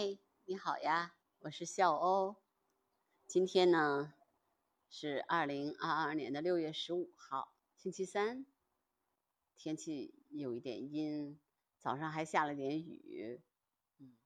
[0.00, 0.16] 嗨，
[0.46, 2.34] 你好呀，我是笑欧。
[3.26, 4.14] 今天呢
[4.88, 8.46] 是二零二二年的六月十五号，星期三。
[9.58, 11.38] 天气有一点阴，
[11.82, 13.42] 早上还下了点雨，
[13.98, 14.16] 嗯，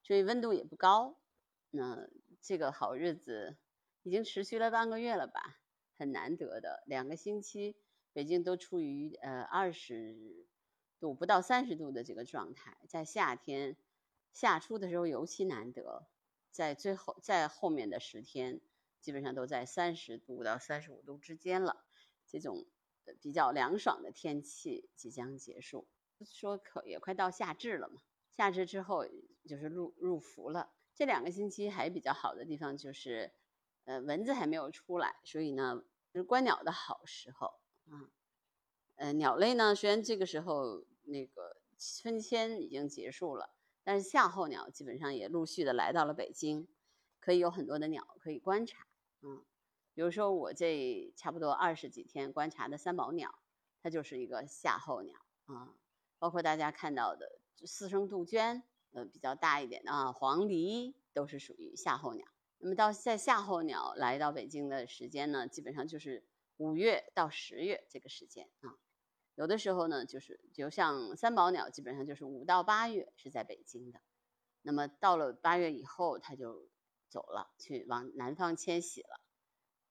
[0.00, 1.18] 所以温度也不高。
[1.72, 2.08] 那
[2.40, 3.56] 这个好日子
[4.04, 5.58] 已经持续了半个月了吧，
[5.98, 7.74] 很难得的两个星期，
[8.12, 10.46] 北京都处于呃二十
[11.00, 13.76] 度不到三十度的这个状态，在夏天。
[14.32, 16.06] 夏初的时候尤其难得，
[16.50, 18.60] 在最后在后面的十天，
[19.00, 21.84] 基本上都在三十度到三十五度之间了。
[22.26, 22.64] 这种
[23.20, 25.88] 比较凉爽的天气即将结束，
[26.24, 28.02] 说可也快到夏至了嘛。
[28.36, 29.04] 夏至之后
[29.48, 30.70] 就是入入伏了。
[30.94, 33.32] 这两个星期还比较好的地方就是，
[33.84, 38.12] 呃，蚊子还没有出来，所以呢是观鸟的好时候啊。
[38.94, 43.50] 呃，鸟类呢虽然这个时候那个春天已经结束了。
[43.82, 46.68] 但是夏候鸟基本上也陆续的来到了北京，
[47.18, 48.86] 可以有很多的鸟可以观察，
[49.22, 49.42] 嗯，
[49.94, 53.38] 比如说我这差不多二十几天观察的三宝鸟，
[53.82, 55.74] 它就是一个夏候鸟啊，
[56.18, 62.26] 包括大家看到的四声杜鹃，呃，比较大一点的啊，黄鹂都是属于夏候鸟。
[62.58, 66.22] 那么到在夏候鸟来到北京的时间呢，基本上就是
[66.58, 68.76] 五月到十月这个时间啊。
[69.34, 74.00] 有的时候呢，就是就像三宝鸟，基本上就是五到八月是在北京的，
[74.62, 76.68] 那么到了八月以后，它就
[77.08, 79.20] 走了，去往南方迁徙了。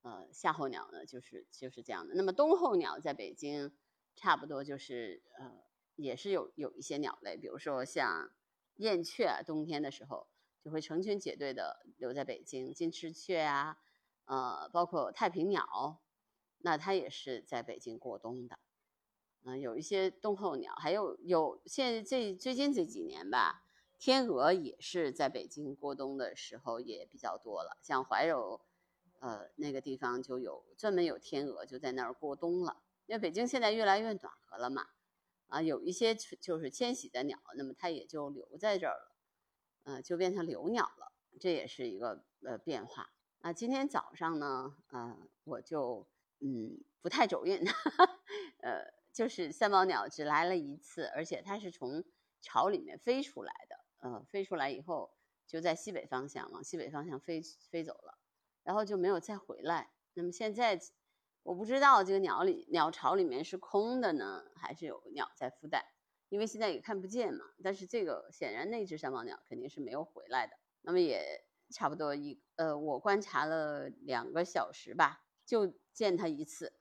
[0.01, 2.13] 呃，夏候鸟呢，就是就是这样的。
[2.15, 3.75] 那么冬候鸟在北京，
[4.15, 5.51] 差不多就是呃，
[5.95, 8.31] 也是有有一些鸟类，比如说像
[8.75, 10.27] 燕雀，冬天的时候
[10.63, 13.77] 就会成群结队的留在北京，金翅雀啊，
[14.25, 16.01] 呃，包括太平鸟，
[16.59, 18.57] 那它也是在北京过冬的。
[19.43, 23.63] 嗯，有一些冬候鸟，还有有现在这最近这几年吧，
[23.97, 27.77] 天鹅也是在北京过冬的时候也比较多了。
[27.81, 28.59] 像怀柔，
[29.19, 32.81] 呃，那个地方就有专门有天鹅就在那儿过冬了。
[33.05, 34.87] 因为北京现在越来越暖和了嘛，
[35.47, 39.15] 啊，有一些就是迁徙的鸟，那么它也就留在这儿了，
[39.85, 41.13] 嗯，就变成留鸟了。
[41.39, 43.09] 这也是一个呃变化。
[43.39, 46.05] 啊，今天早上呢，呃，我就
[46.41, 47.63] 嗯不太走运，
[48.61, 48.98] 呃。
[49.19, 52.05] 就是三宝鸟只来了一次，而且它是从
[52.39, 55.13] 巢里面飞出来的，呃，飞出来以后
[55.45, 58.17] 就在西北方向往西北方向飞飞走了，
[58.63, 59.91] 然后就没有再回来。
[60.13, 60.79] 那么现在
[61.43, 65.83] 我不知道这个鸟里鸟巢里面是空的呢，还是有鸟在孵蛋，
[66.29, 67.43] 因为现在也看不见嘛。
[67.61, 70.53] 但是这个显然那只三宝鸟肯定是没有回来的。
[70.79, 76.78] 那么也差不多一呃，我观察了两个小时吧，就见它一次。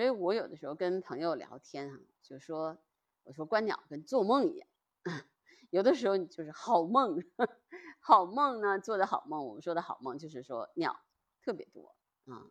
[0.00, 2.78] 所以我有的时候跟朋友聊天啊，就说
[3.22, 4.66] 我说观鸟跟做梦一样，
[5.68, 7.22] 有的时候就是好梦，
[8.00, 9.46] 好梦呢做的好梦。
[9.46, 10.98] 我们说的好梦就是说鸟
[11.42, 11.94] 特别多
[12.24, 12.46] 啊，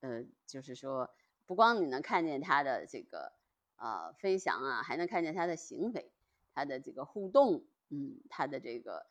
[0.00, 1.08] 呃，就是说
[1.46, 3.32] 不光你能看见它的这个
[3.76, 6.12] 呃飞翔啊，还能看见它的行为，
[6.52, 9.06] 它的这个互动，嗯，它的这个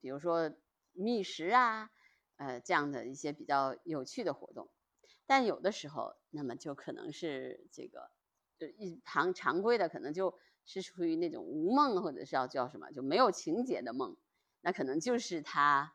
[0.00, 0.50] 比如说
[0.92, 1.90] 觅食啊，
[2.36, 4.70] 呃，这样的一些比较有趣的活动。
[5.26, 8.10] 但有的时候，那么就可能是这个，
[8.58, 14.16] 就一常常规的，可能就是属于那种无梦，或者是要叫什么，就没有情节的梦，
[14.60, 15.94] 那可能就是它，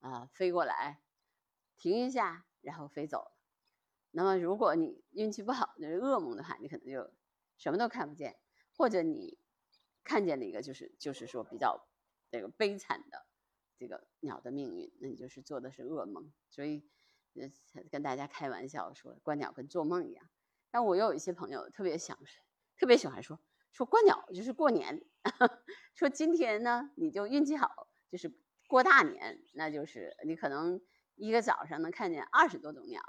[0.00, 1.02] 啊，飞过来，
[1.76, 3.36] 停一下，然后飞走了。
[4.12, 7.10] 那么如果你运气不好，就是噩梦的话，你可能就
[7.56, 8.36] 什么都看不见，
[8.76, 9.38] 或者你
[10.04, 11.88] 看见了一个就是就是说比较
[12.30, 13.26] 这个悲惨的
[13.76, 16.88] 这个鸟的命运，那你就是做的是噩梦，所以。
[17.34, 20.28] 呃，跟大家开玩笑说观鸟跟做梦一样，
[20.70, 22.18] 但我又有一些朋友特别想，
[22.76, 25.02] 特别喜欢说说观鸟就是过年，
[25.94, 28.34] 说今天呢你就运气好，就是
[28.68, 30.80] 过大年，那就是你可能
[31.14, 33.00] 一个早上能看见二十多种鸟，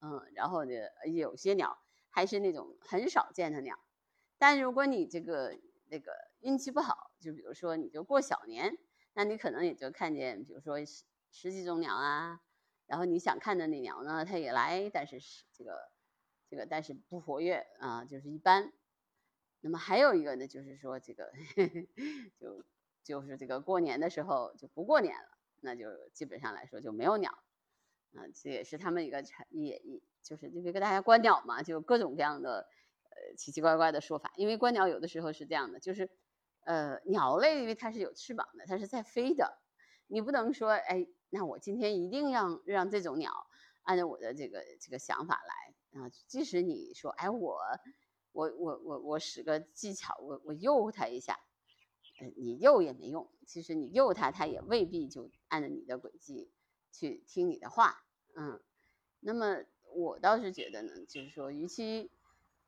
[0.00, 0.72] 嗯，然后呢
[1.12, 1.78] 有些鸟
[2.10, 3.78] 还是那种很少见的鸟，
[4.38, 5.56] 但如果你这个
[5.88, 8.76] 那个运气不好，就比如说你就过小年，
[9.12, 12.40] 那你可能也就看见比如说十十几种鸟啊。
[12.88, 15.90] 然后你想看的那鸟呢，它也来，但是是这个，
[16.48, 18.72] 这个但是不活跃啊，就是一般。
[19.60, 21.30] 那么还有一个呢，就是说这个，
[22.40, 22.64] 就
[23.04, 27.30] 就是这个过年的时候就不过年了，那就基本上来说就没有鸟。
[28.14, 29.82] 啊，这也是他们一个产业，
[30.22, 32.66] 就是因为跟大家观鸟嘛，就各种各样的
[33.10, 34.32] 呃奇奇怪怪的说法。
[34.36, 36.08] 因为观鸟有的时候是这样的，就是
[36.64, 39.58] 呃鸟类因为它是有翅膀的，它是在飞的，
[40.06, 41.06] 你不能说哎。
[41.30, 43.46] 那我今天一定要让这种鸟
[43.82, 46.10] 按照我的这个这个想法来啊！
[46.26, 47.58] 即使你说，哎，我
[48.32, 51.38] 我我我我使个技巧，我我诱它一下，
[52.20, 53.30] 呃，你诱也没用。
[53.46, 56.50] 其实你诱它，它也未必就按照你的轨迹
[56.92, 58.04] 去听你的话。
[58.34, 58.60] 嗯，
[59.20, 59.64] 那么
[59.94, 62.10] 我倒是觉得呢，就是说，与其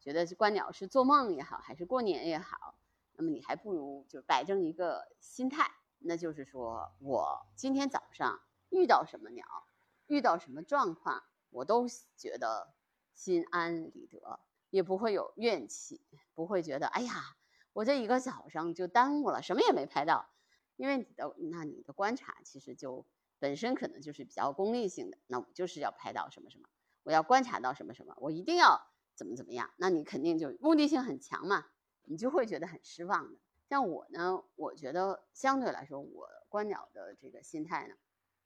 [0.01, 2.75] 觉得观鸟是做梦也好，还是过年也好，
[3.13, 9.45] 那么你还不如就摆正一个心态，那就是说我今天早上遇到什么鸟，
[10.07, 11.87] 遇到什么状况，我都
[12.17, 12.73] 觉得
[13.13, 14.41] 心安理得，
[14.71, 16.01] 也不会有怨气，
[16.35, 17.37] 不会觉得哎呀。
[17.73, 20.29] 我这一个早上就耽误了，什么也没拍到，
[20.75, 23.07] 因为你的那你的观察其实就
[23.39, 26.69] 本身可能就是比较功利性的，那我就是要拍到什么什么，
[27.05, 31.65] 我要观察到什么什么，我一定要怎么怎么样，那你肯定就目的性很强嘛，
[32.03, 33.39] 你就会觉得很失望的。
[33.69, 37.95] 像我呢，我觉得相对来说，我观鸟的这个心态呢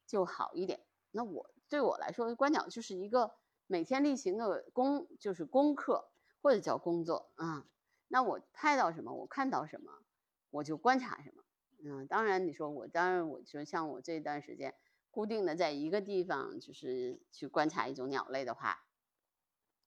[0.06, 0.84] 就好一点。
[1.10, 3.32] 那我对我来说，观鸟就是一个
[3.66, 6.10] 每天例行的功，就是功课
[6.42, 7.66] 或者叫工作啊。
[8.08, 10.04] 那我拍到什么，我看到什么，
[10.50, 11.44] 我就观察什么。
[11.84, 14.74] 嗯，当然你说我，当然我就像我这段时间
[15.10, 18.86] 固定的在一个地方，就是去观察一种鸟类的话，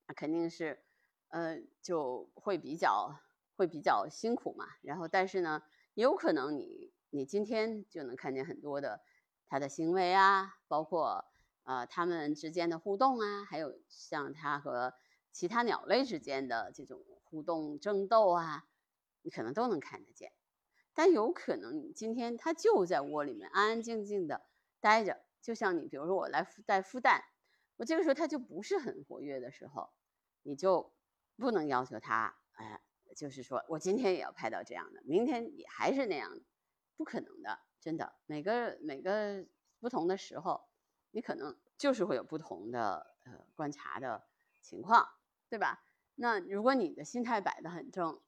[0.07, 0.83] 那肯定是，
[1.29, 3.19] 呃，就会比较
[3.55, 4.67] 会比较辛苦嘛。
[4.81, 5.63] 然后，但是呢，
[5.93, 9.01] 也有可能你你今天就能看见很多的
[9.47, 11.25] 它的行为啊，包括
[11.63, 14.93] 呃它们之间的互动啊，还有像它和
[15.31, 17.03] 其他鸟类之间的这种。
[17.29, 18.65] 互动争斗啊，
[19.21, 20.31] 你可能都能看得见，
[20.93, 24.45] 但有可能你今天它就在窝里面安安静静的
[24.79, 27.25] 待着，就像你比如说我来孵在孵蛋，
[27.75, 29.89] 我这个时候它就不是很活跃的时候，
[30.41, 30.93] 你就
[31.35, 32.79] 不能要求它，哎，
[33.17, 36.45] 就是说我今天也要拍到这样的，明天也还是那样的，
[36.95, 39.47] 不可能的，真的，每个每个
[39.79, 40.67] 不同的时候，
[41.11, 44.27] 你可能就是会有不同的呃观察的
[44.61, 45.07] 情况，
[45.47, 45.81] 对吧？
[46.15, 48.19] 那如果你的心态摆得很正，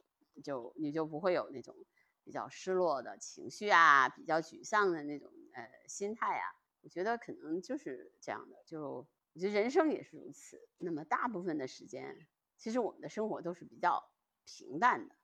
[0.42, 1.76] 就你就不会有那种
[2.24, 6.48] 比较失落的情绪啊，比较沮丧的那种呃心态啊。
[6.80, 10.70] 我觉得可能就是这样的，就我觉得人生也是如此。
[10.78, 14.10] 那么大部分的时间，其实我们的生活都是比较
[14.46, 15.16] 平淡的，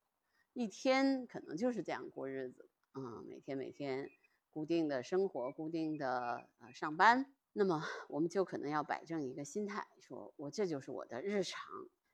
[0.51, 4.09] 一天可能就是这样过日子，嗯，每天每天
[4.56, 11.62] 固定的生活，固定的呃上班，那么 我们就可能要摆正一个心态，说我这就是我的日常。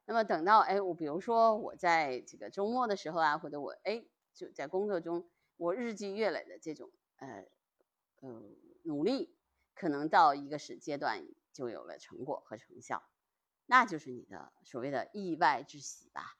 [0.06, 4.04] 那么等到哎，我比如说我在这个周末的时候啊，或者我哎
[4.34, 7.46] 就在工作中，我日积月累的这种呃
[8.22, 8.42] 呃
[8.82, 9.36] 努力，
[9.76, 11.24] 可能到一个时阶段
[11.54, 13.04] 就有了成果和成效，
[13.68, 16.40] 那就是你的所谓的意外之喜吧，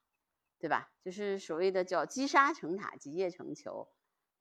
[0.58, 0.92] 对吧？
[1.04, 3.88] 就是所谓的叫积沙成塔，积业成裘，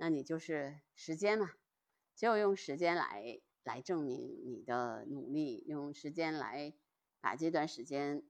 [0.02, 1.52] 那你就是时间嘛，
[2.16, 6.72] 只有用时间来来证明你的努力，用时间来
[7.20, 8.24] 把这段时间。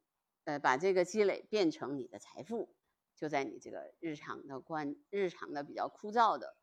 [0.44, 2.74] 呃，把这个积累变成你的财富，
[3.14, 6.56] 就在你这个日常的关日常的比较枯燥的，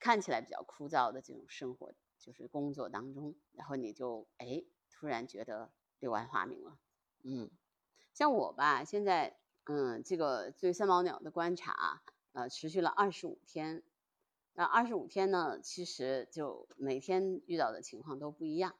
[0.00, 6.78] 看起来比较枯燥的这种生活，就是工作当中，然后你就哎，突然觉得柳暗花明了。
[7.22, 7.50] 嗯，
[8.14, 12.02] 像我吧，现在嗯，这个对三毛鸟的观察，
[12.32, 13.84] 呃，持续了二十五天。
[14.58, 18.74] 那二十五天呢，其实就每天遇到的情况都不一样。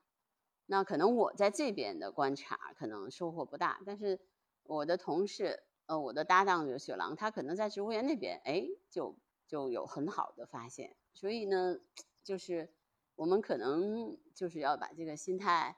[0.65, 4.19] 那可能我在这边的观察可能收获不大，但是
[4.63, 10.97] 我的同事，呃，我的搭档有雪狼，他可能在植物园那边，哎，就就有很好的发现。
[11.13, 11.79] 所以呢，
[12.25, 12.73] 就是
[13.15, 15.77] 我们可能就是要把这个心态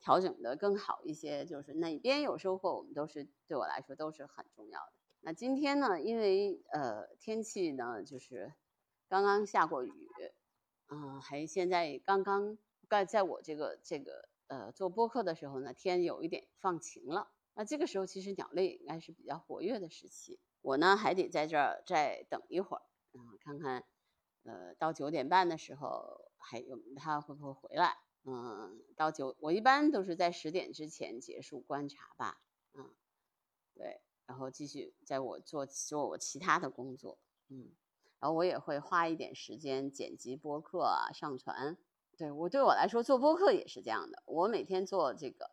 [0.00, 4.92] 调整的更好一些，就是哪边有收获，我们都是对我来说都是很重要的。
[5.22, 8.52] 那今天呢，因为呃天气呢就是
[9.10, 9.92] 刚刚下过雨，
[10.88, 12.56] 嗯，还现在刚刚。
[12.88, 17.30] 在在我这个这个呃做播客的时候呢，天有一点放晴了。
[17.54, 20.40] 那这个时候其实鸟类应该是比较活跃的时期。
[20.60, 23.84] 我呢还得在这儿再等一会儿，嗯，看看，
[24.42, 27.96] 呃，到九点半的时候还有它会不会回来？
[28.24, 32.92] 嗯，到九我一般都是在十点之前结束观察吧，嗯，
[33.74, 37.70] 对，然后继续在我做做我其他的工作，嗯，
[38.20, 41.76] 然后我也会花一点时间剪辑播客啊，上传。
[42.16, 44.22] 对我对我来说做播客也是这样的。
[44.26, 45.50] 我每天做这个，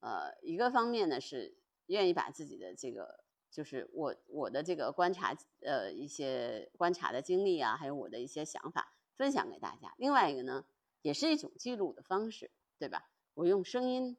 [0.00, 1.56] 呃，一个方面呢是
[1.86, 3.20] 愿意把自己的这个，
[3.52, 9.94] 就是我我的这个观察，呃，一些观察的经历啊，还有我的一些想法分享给大家。
[9.96, 10.64] 另外一个呢，
[11.02, 13.08] 也是一种记录的方式，对吧？
[13.34, 14.16] 我用声音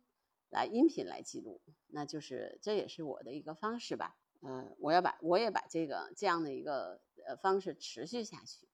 [0.50, 4.16] 来音频来记录，那就是这也是我的一个方式吧。
[4.42, 8.68] 嗯，我要把我也把这个这样的一个呃方式持续下去。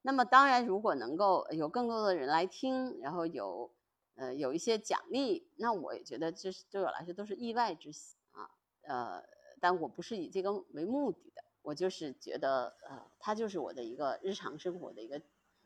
[0.00, 3.70] 那么当然，如果能够有更多的人来听，然后有，
[4.14, 8.48] 呃，有一些奖励，那我也觉得这是对我来说都是意外之喜啊。
[8.82, 9.22] 呃，
[9.60, 15.20] 但我不是以这个为目的的，我就是觉得，呃，它就是我的一个日常生活的一个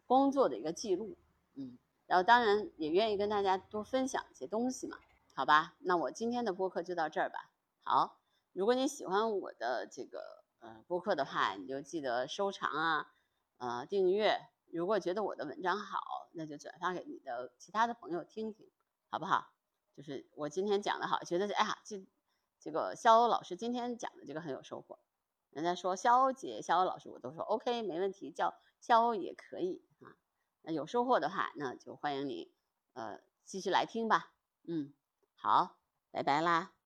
[0.07, 1.17] 工作的一个记录，
[1.55, 4.99] 嗯，然后当然也愿意跟大家多分享一些东西嘛，
[5.35, 5.77] 好吧？
[5.79, 7.51] 那我今天的播客就到这儿吧。
[7.85, 8.19] 好，
[8.53, 13.13] 如果你喜欢我的这个呃播客的话，你就记得收藏啊，
[13.59, 14.41] 呃，订阅。
[14.73, 18.71] 如果觉得我的文章好，那就转发给你的其他的朋友听听，
[19.11, 19.53] 好不好？
[19.95, 22.07] 就是我今天讲的好，觉得哎呀，这
[22.59, 24.99] 这个肖欧老师今天讲的这个很有收获。
[25.51, 30.17] 人家说肖欧姐、肖欧老师，我都说 OK，没问题，叫肖欧也可以啊。
[30.63, 32.55] 那有收获的话，那就欢迎你，
[32.95, 34.33] 呃，继续来听吧。
[34.67, 34.95] 嗯，
[35.35, 35.77] 好，
[36.11, 36.73] 拜拜啦。